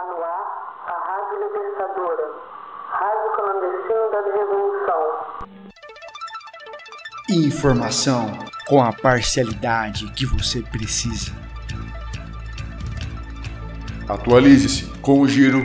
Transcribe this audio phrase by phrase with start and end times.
[0.00, 0.44] Está no ar
[0.86, 2.26] a Rádio Libertadora,
[2.88, 5.02] Rádio Clandestino da Revolução.
[7.28, 8.32] Informação
[8.66, 11.32] com a parcialidade que você precisa.
[14.08, 15.60] Atualize-se com o Giro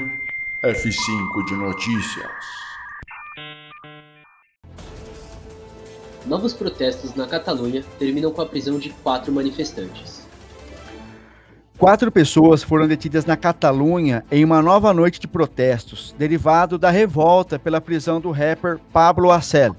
[0.61, 2.29] F5 de Notícias.
[6.25, 10.24] Novos protestos na Catalunha terminam com a prisão de quatro manifestantes.
[11.77, 17.59] Quatro pessoas foram detidas na Catalunha em uma nova noite de protestos, derivado da revolta
[17.59, 19.75] pela prisão do rapper Pablo Acel.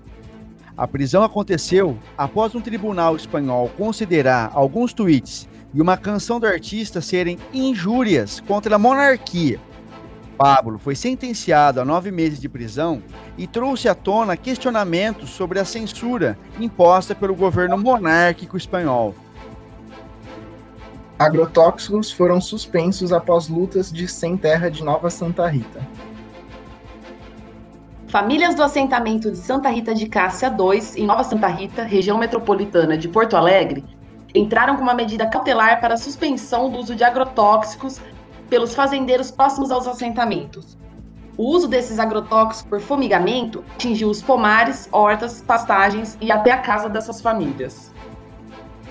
[0.77, 7.01] A prisão aconteceu após um tribunal espanhol considerar alguns tweets e uma canção do artista
[7.01, 9.59] serem injúrias contra a monarquia.
[10.37, 13.03] Pablo foi sentenciado a nove meses de prisão
[13.39, 19.15] e trouxe à tona questionamentos sobre a censura imposta pelo governo monárquico espanhol.
[21.19, 25.81] Agrotóxicos foram suspensos após lutas de sem terra de Nova Santa Rita.
[28.07, 32.99] Famílias do assentamento de Santa Rita de Cássia 2, em Nova Santa Rita, região metropolitana
[32.99, 33.83] de Porto Alegre,
[34.35, 37.99] entraram com uma medida cautelar para a suspensão do uso de agrotóxicos
[38.51, 40.77] pelos fazendeiros próximos aos assentamentos.
[41.39, 46.91] O uso desses agrotóxicos por fumigamento atingiu os pomares, hortas, pastagens e até a casa
[46.91, 47.96] dessas famílias.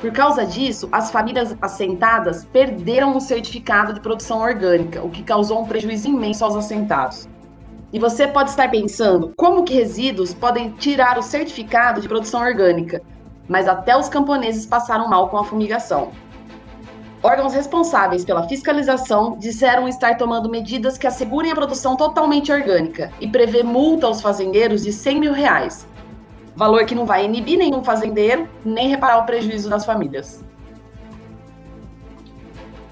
[0.02, 5.62] Por causa disso, as famílias assentadas perderam o certificado de produção orgânica, o que causou
[5.62, 7.28] um prejuízo imenso aos assentados.
[7.94, 13.02] E você pode estar pensando como que resíduos podem tirar o certificado de produção orgânica,
[13.48, 16.12] mas até os camponeses passaram mal com a fumigação.
[17.24, 23.28] Órgãos responsáveis pela fiscalização disseram estar tomando medidas que assegurem a produção totalmente orgânica e
[23.28, 25.88] prevê multa aos fazendeiros de 100 mil reais,
[26.56, 30.44] valor que não vai inibir nenhum fazendeiro nem reparar o prejuízo das famílias.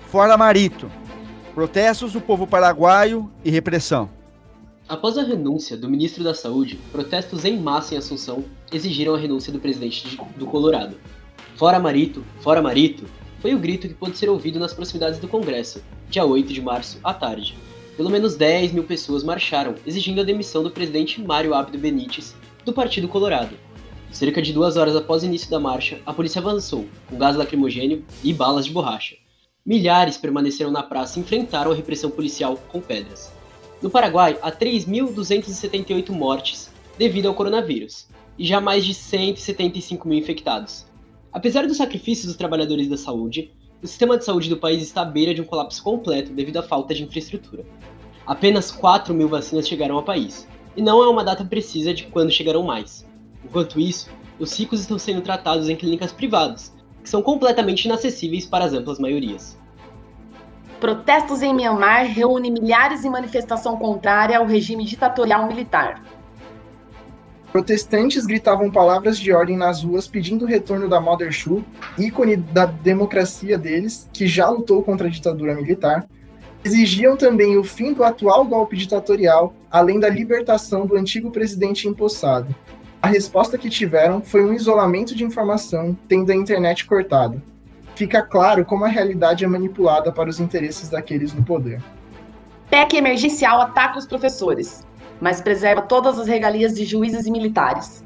[0.08, 0.92] Fora Marito.
[1.56, 4.10] Protestos do povo paraguaio e repressão.
[4.90, 9.54] Após a renúncia do ministro da Saúde, protestos em massa em Assunção exigiram a renúncia
[9.54, 10.98] do presidente do Colorado.
[11.56, 13.06] Fora Marito, fora Marito,
[13.40, 17.00] foi o grito que pôde ser ouvido nas proximidades do Congresso, dia 8 de março,
[17.04, 17.58] à tarde.
[17.96, 22.36] Pelo menos 10 mil pessoas marcharam, exigindo a demissão do presidente Mário Abdo Benítez
[22.66, 23.58] do Partido Colorado.
[24.12, 28.06] Cerca de duas horas após o início da marcha, a polícia avançou, com gás lacrimogênio
[28.24, 29.16] e balas de borracha.
[29.66, 33.32] Milhares permaneceram na praça e enfrentaram a repressão policial com pedras.
[33.82, 38.08] No Paraguai, há 3.278 mortes devido ao coronavírus
[38.38, 40.86] e já mais de 175 mil infectados.
[41.32, 43.52] Apesar dos sacrifícios dos trabalhadores da saúde,
[43.82, 46.64] o sistema de saúde do país está à beira de um colapso completo devido à
[46.64, 47.66] falta de infraestrutura.
[48.26, 52.32] Apenas 4 mil vacinas chegaram ao país, e não há uma data precisa de quando
[52.32, 53.06] chegarão mais.
[53.44, 56.74] Enquanto isso, os ricos estão sendo tratados em clínicas privadas,
[57.04, 59.58] que são completamente inacessíveis para as amplas maiorias.
[60.80, 66.04] Protestos em Myanmar reúnem milhares em manifestação contrária ao regime ditatorial militar.
[67.54, 71.64] Protestantes gritavam palavras de ordem nas ruas pedindo o retorno da Mother Shoe,
[71.98, 76.06] ícone da democracia deles, que já lutou contra a ditadura militar,
[76.66, 82.54] exigiam também o fim do atual golpe ditatorial, além da libertação do antigo presidente empossado.
[83.02, 87.42] A resposta que tiveram foi um isolamento de informação, tendo a internet cortada.
[87.96, 91.82] Fica claro como a realidade é manipulada para os interesses daqueles no poder.
[92.70, 94.86] PEC emergencial ataca os professores,
[95.20, 98.04] mas preserva todas as regalias de juízes e militares.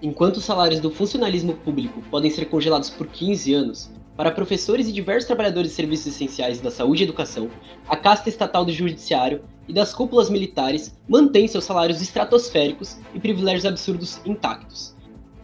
[0.00, 4.92] Enquanto os salários do funcionalismo público podem ser congelados por 15 anos, para professores e
[4.92, 7.50] diversos trabalhadores de serviços essenciais da saúde e educação,
[7.86, 13.66] a casta estatal do judiciário e das cúpulas militares mantém seus salários estratosféricos e privilégios
[13.66, 14.96] absurdos intactos.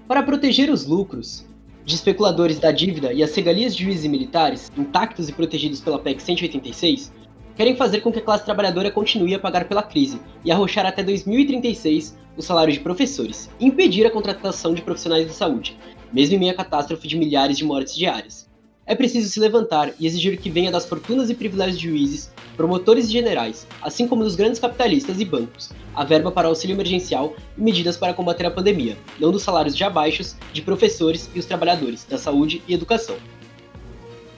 [0.09, 1.47] Para proteger os lucros
[1.85, 5.99] de especuladores da dívida e as regalias de juízes e militares, intactos e protegidos pela
[5.99, 7.13] PEC 186,
[7.55, 11.03] querem fazer com que a classe trabalhadora continue a pagar pela crise e arrochar até
[11.03, 15.77] 2036 o salário de professores, e impedir a contratação de profissionais da saúde,
[16.11, 18.52] mesmo em meio à catástrofe de milhares de mortes diárias.
[18.93, 23.07] É preciso se levantar e exigir que venha das fortunas e privilégios de juízes, promotores
[23.07, 27.63] e generais, assim como dos grandes capitalistas e bancos, a verba para auxílio emergencial e
[27.63, 32.05] medidas para combater a pandemia, não dos salários já baixos de professores e os trabalhadores
[32.05, 33.17] da saúde e educação.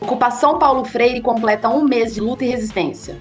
[0.00, 3.18] Ocupação Paulo Freire completa um mês de luta e resistência.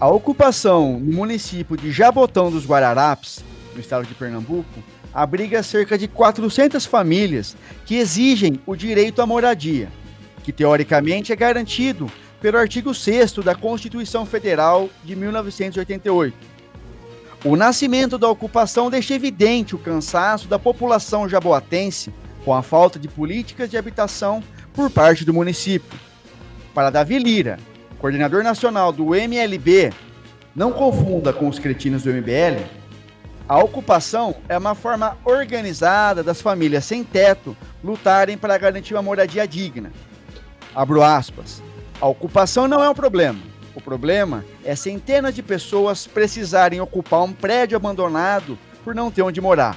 [0.00, 6.08] A ocupação no município de Jabotão dos Guararapes, no estado de Pernambuco, abriga cerca de
[6.08, 9.88] 400 famílias que exigem o direito à moradia,
[10.42, 12.10] que teoricamente é garantido
[12.40, 16.36] pelo artigo 6 da Constituição Federal de 1988.
[17.44, 22.12] O nascimento da ocupação deixa evidente o cansaço da população jaboatense
[22.44, 24.42] com a falta de políticas de habitação
[24.72, 25.98] por parte do município.
[26.74, 27.58] Para Davi Lira,
[27.98, 29.92] coordenador nacional do MLB,
[30.54, 32.64] não confunda com os cretinos do MBL,
[33.48, 39.46] a ocupação é uma forma organizada das famílias sem teto lutarem para garantir uma moradia
[39.46, 39.92] digna.
[40.74, 41.62] Abro aspas.
[42.00, 43.38] A ocupação não é um problema.
[43.74, 49.40] O problema é centenas de pessoas precisarem ocupar um prédio abandonado por não ter onde
[49.40, 49.76] morar.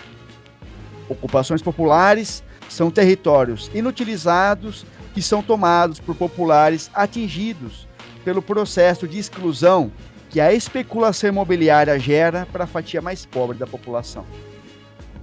[1.10, 7.88] Ocupações populares são territórios inutilizados que são tomados por populares atingidos
[8.24, 9.92] pelo processo de exclusão
[10.36, 14.26] que a especulação imobiliária gera para a fatia mais pobre da população.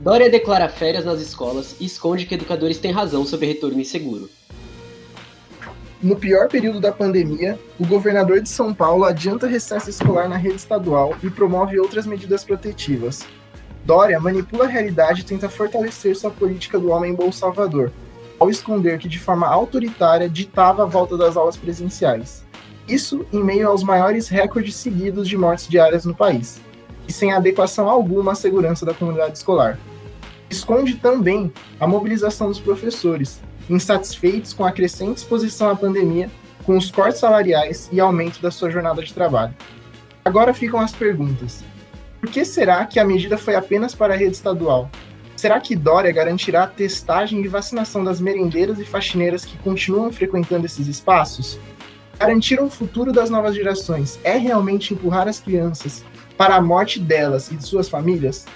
[0.01, 4.31] Dória declara férias nas escolas e esconde que educadores têm razão sobre retorno inseguro.
[6.03, 10.57] No pior período da pandemia, o governador de São Paulo adianta recesso escolar na rede
[10.57, 13.21] estadual e promove outras medidas protetivas.
[13.85, 17.93] Dória manipula a realidade e tenta fortalecer sua política do homem Bolsa Salvador,
[18.39, 22.43] ao esconder que de forma autoritária ditava a volta das aulas presenciais.
[22.89, 26.61] Isso em meio aos maiores recordes seguidos de mortes diárias no país,
[27.07, 29.79] e sem adequação alguma à segurança da comunidade escolar.
[30.51, 33.41] Esconde também a mobilização dos professores,
[33.71, 36.31] insatisfeitos com a crescente exposição à pandemia,
[36.65, 39.55] com os cortes salariais e aumento da sua jornada de trabalho.
[40.25, 41.65] Agora ficam as perguntas.
[42.21, 44.89] Por que será que a medida foi apenas para a rede estadual?
[45.35, 50.67] Será que Dória garantirá a testagem e vacinação das merendeiras e faxineiras que continuam frequentando
[50.67, 51.59] esses espaços?
[52.23, 56.05] Garantir um futuro das novas gerações é realmente empurrar as crianças
[56.39, 58.47] para a morte delas e de suas famílias?